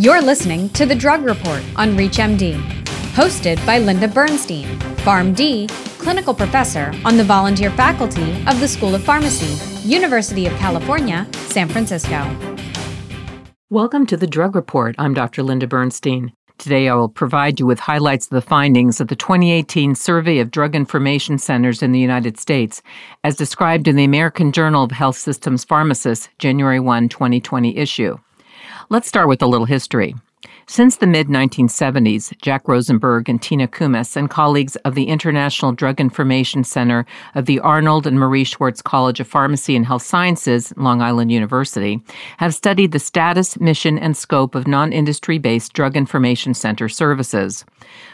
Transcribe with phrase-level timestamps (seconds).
[0.00, 2.54] You're listening to The Drug Report on ReachMD,
[3.12, 4.64] hosted by Linda Bernstein,
[5.04, 11.28] PharmD, clinical professor on the volunteer faculty of the School of Pharmacy, University of California,
[11.34, 12.24] San Francisco.
[13.68, 14.94] Welcome to The Drug Report.
[14.98, 15.42] I'm Dr.
[15.42, 16.32] Linda Bernstein.
[16.56, 20.50] Today, I will provide you with highlights of the findings of the 2018 Survey of
[20.50, 22.80] Drug Information Centers in the United States,
[23.22, 28.16] as described in the American Journal of Health Systems Pharmacists, January 1, 2020 issue.
[28.92, 30.16] Let's start with a little history.
[30.70, 36.00] Since the mid 1970s, Jack Rosenberg and Tina Koumis and colleagues of the International Drug
[36.00, 41.02] Information Center of the Arnold and Marie Schwartz College of Pharmacy and Health Sciences, Long
[41.02, 42.00] Island University,
[42.36, 47.64] have studied the status, mission, and scope of non industry based drug information center services.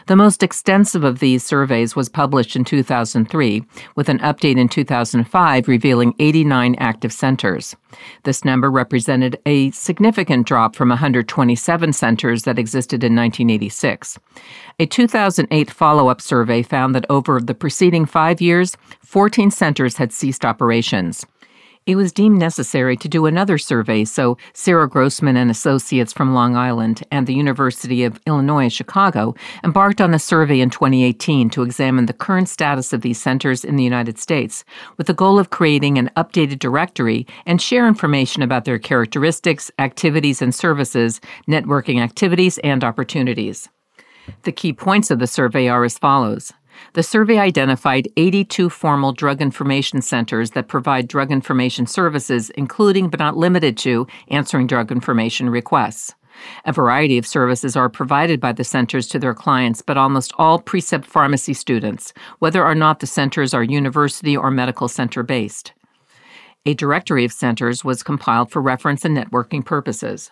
[0.07, 3.63] The most extensive of these surveys was published in 2003,
[3.95, 7.75] with an update in 2005 revealing 89 active centers.
[8.23, 14.17] This number represented a significant drop from 127 centers that existed in 1986.
[14.79, 20.11] A 2008 follow up survey found that over the preceding five years, 14 centers had
[20.11, 21.25] ceased operations.
[21.87, 26.57] It was deemed necessary to do another survey, so Sarah Grossman and Associates from Long
[26.57, 32.05] Island and the University of Illinois Chicago embarked on a survey in 2018 to examine
[32.05, 34.65] the current status of these centers in the United States,
[34.97, 40.41] with the goal of creating an updated directory and share information about their characteristics, activities
[40.41, 43.69] and services, networking activities, and opportunities.
[44.43, 46.51] The key points of the survey are as follows.
[46.93, 53.19] The survey identified 82 formal drug information centers that provide drug information services, including but
[53.19, 56.13] not limited to answering drug information requests.
[56.65, 60.59] A variety of services are provided by the centers to their clients, but almost all
[60.59, 65.73] precept pharmacy students, whether or not the centers are university or medical center based.
[66.65, 70.31] A directory of centers was compiled for reference and networking purposes.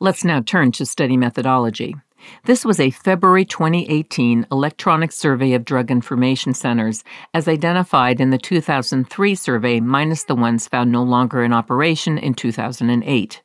[0.00, 1.96] Let's now turn to study methodology.
[2.44, 8.38] This was a February 2018 electronic survey of drug information centers, as identified in the
[8.38, 13.42] 2003 survey, minus the ones found no longer in operation in 2008.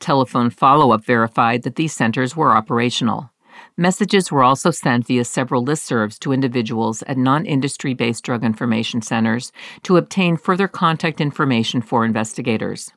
[0.00, 3.30] Telephone follow up verified that these centers were operational.
[3.76, 9.02] Messages were also sent via several listservs to individuals at non industry based drug information
[9.02, 9.52] centers
[9.82, 12.92] to obtain further contact information for investigators.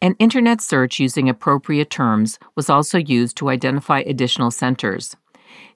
[0.00, 5.16] An internet search using appropriate terms was also used to identify additional centers.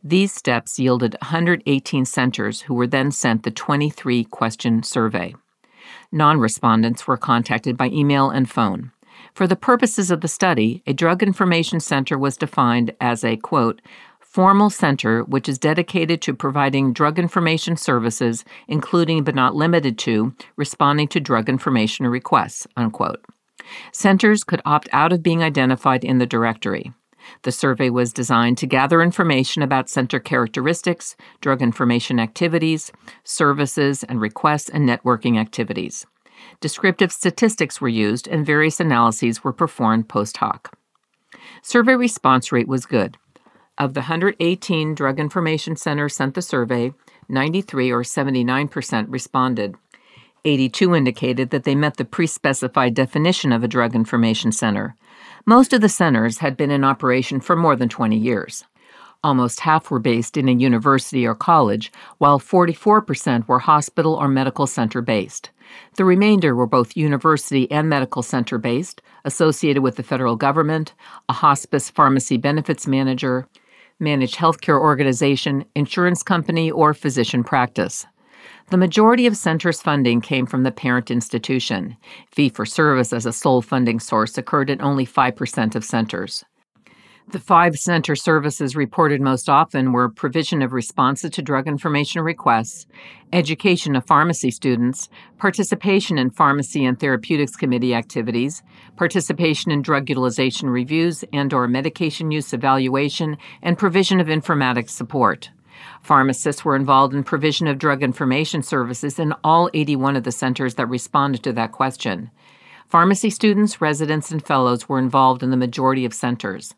[0.05, 5.34] These steps yielded 118 centers who were then sent the 23 question survey.
[6.12, 8.93] Non respondents were contacted by email and phone.
[9.34, 13.82] For the purposes of the study, a drug information center was defined as a quote,
[14.21, 20.32] formal center which is dedicated to providing drug information services, including but not limited to
[20.55, 23.25] responding to drug information requests, unquote.
[23.93, 26.93] Centers could opt out of being identified in the directory.
[27.43, 32.93] The survey was designed to gather information about center characteristics, drug information activities,
[33.25, 36.06] services and requests, and networking activities.
[36.61, 40.77] Descriptive statistics were used, and various analyses were performed post hoc.
[41.62, 43.17] Survey response rate was good.
[43.79, 46.93] Of the 118 drug information centers sent the survey,
[47.29, 49.77] 93 or 79% responded.
[50.45, 54.97] 82 indicated that they met the pre specified definition of a drug information center.
[55.47, 58.65] Most of the centers had been in operation for more than 20 years.
[59.25, 64.67] Almost half were based in a university or college, while 44% were hospital or medical
[64.67, 65.51] center based.
[65.97, 70.93] The remainder were both university and medical center based, associated with the federal government,
[71.29, 73.47] a hospice pharmacy benefits manager,
[74.01, 78.07] managed healthcare organization, insurance company, or physician practice.
[78.72, 81.94] The majority of centers' funding came from the parent institution.
[82.31, 86.43] Fee for service as a sole funding source occurred in only 5% of centers.
[87.28, 92.87] The five center services reported most often were provision of responses to drug information requests,
[93.31, 98.62] education of pharmacy students, participation in pharmacy and therapeutics committee activities,
[98.97, 105.50] participation in drug utilization reviews and or medication use evaluation, and provision of informatics support.
[106.02, 110.75] Pharmacists were involved in provision of drug information services in all 81 of the centers
[110.75, 112.31] that responded to that question.
[112.88, 116.75] Pharmacy students, residents, and fellows were involved in the majority of centers.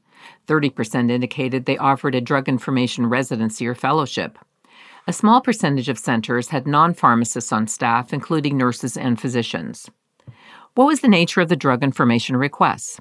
[0.46, 4.38] 30% indicated they offered a drug information residency or fellowship.
[5.06, 9.90] A small percentage of centers had non pharmacists on staff, including nurses and physicians.
[10.74, 13.00] What was the nature of the drug information requests?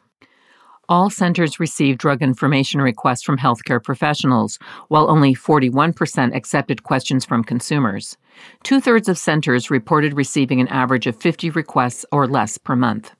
[0.94, 4.60] All centers received drug information requests from healthcare professionals,
[4.90, 8.16] while only 41% accepted questions from consumers.
[8.62, 13.16] Two thirds of centers reported receiving an average of 50 requests or less per month.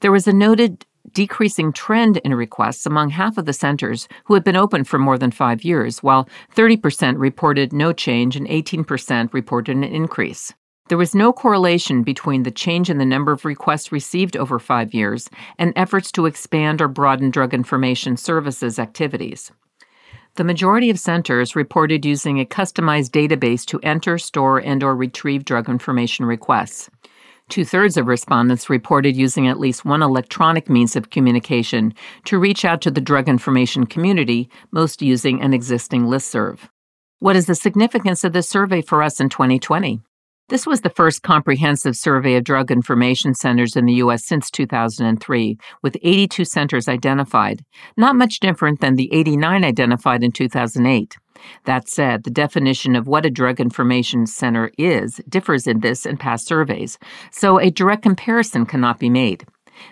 [0.00, 0.84] There was a noted
[1.14, 5.16] decreasing trend in requests among half of the centers who had been open for more
[5.16, 10.52] than five years, while 30% reported no change and 18% reported an increase.
[10.88, 14.94] There was no correlation between the change in the number of requests received over five
[14.94, 15.28] years
[15.58, 19.50] and efforts to expand or broaden drug information services activities.
[20.36, 25.44] The majority of centers reported using a customized database to enter, store, and or retrieve
[25.44, 26.88] drug information requests.
[27.48, 31.94] Two-thirds of respondents reported using at least one electronic means of communication
[32.26, 36.58] to reach out to the drug information community, most using an existing listserv.
[37.18, 40.02] What is the significance of this survey for us in 2020?
[40.48, 44.24] This was the first comprehensive survey of drug information centers in the U.S.
[44.24, 47.64] since 2003, with 82 centers identified,
[47.96, 51.16] not much different than the 89 identified in 2008.
[51.64, 56.18] That said, the definition of what a drug information center is differs in this and
[56.18, 56.96] past surveys,
[57.32, 59.44] so a direct comparison cannot be made.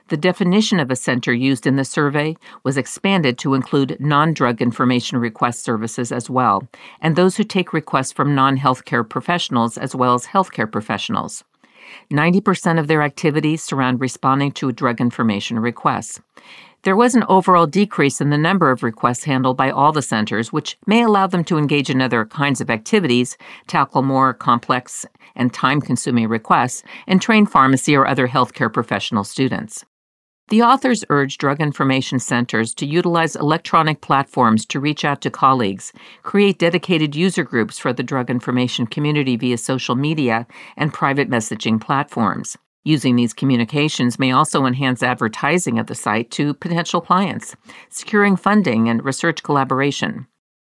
[0.08, 4.60] The definition of a center used in the survey was expanded to include non drug
[4.60, 6.68] information request services as well,
[7.00, 11.44] and those who take requests from non healthcare professionals as well as healthcare professionals.
[12.12, 16.20] 90% of their activities surround responding to drug information requests.
[16.82, 20.52] There was an overall decrease in the number of requests handled by all the centers,
[20.52, 25.52] which may allow them to engage in other kinds of activities, tackle more complex and
[25.52, 29.86] time consuming requests, and train pharmacy or other healthcare professional students.
[30.48, 35.90] The authors urge drug information centers to utilize electronic platforms to reach out to colleagues,
[36.22, 40.46] create dedicated user groups for the drug information community via social media
[40.76, 42.58] and private messaging platforms.
[42.84, 47.56] Using these communications may also enhance advertising of the site to potential clients,
[47.88, 50.26] securing funding and research collaboration.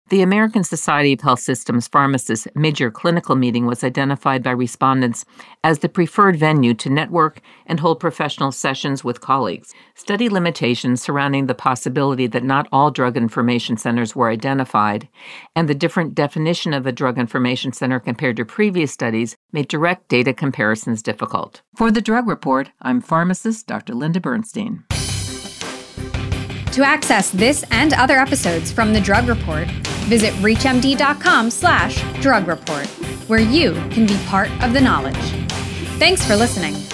[0.09, 5.25] The American Society of Health Systems Pharmacists mid-year clinical meeting was identified by respondents
[5.65, 9.74] as the preferred venue to network and hold professional sessions with colleagues.
[9.95, 15.09] Study limitations surrounding the possibility that not all drug information centers were identified
[15.57, 20.07] and the different definition of a drug information center compared to previous studies made direct
[20.07, 21.62] data comparisons difficult.
[21.75, 23.94] For the Drug Report, I'm pharmacist Dr.
[23.94, 24.86] Linda Bernstein.
[26.71, 29.68] To access this and other episodes from the Drug Report,
[30.07, 32.88] visit reachmd.com slash drug report,
[33.27, 35.15] where you can be part of the knowledge.
[36.00, 36.86] Thanks for listening.